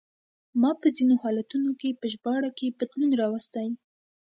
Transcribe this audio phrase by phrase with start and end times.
[0.61, 3.67] ما په ځینو حالتونو کې په ژباړه کې بدلون راوستی.